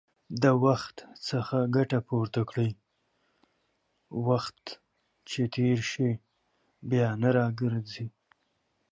[0.43, 0.95] د وخت
[1.29, 2.69] څخه ګټه پورته کړئ،
[4.27, 4.59] وخت
[5.29, 6.11] چې تېر شي،
[6.89, 8.07] بيا نه راګرځي